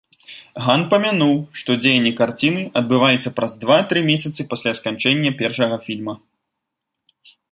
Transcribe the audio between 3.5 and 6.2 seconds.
два-тры месяцы пасля сканчэння першага фільма.